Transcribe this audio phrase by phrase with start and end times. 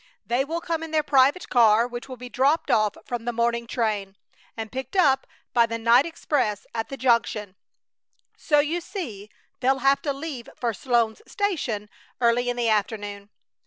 [0.25, 3.67] They will come in their private car, which will be dropped off from the morning
[3.67, 4.17] train
[4.57, 7.55] and picked up by the night express at the Junction,
[8.35, 9.29] so you see
[9.59, 11.87] they'll have to leave for Sloan's Station
[12.19, 13.29] early in the afternoon.